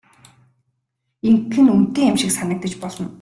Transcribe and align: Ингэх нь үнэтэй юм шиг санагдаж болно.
Ингэх 1.27 1.57
нь 1.61 1.71
үнэтэй 1.75 2.05
юм 2.09 2.15
шиг 2.19 2.31
санагдаж 2.37 2.73
болно. 2.81 3.05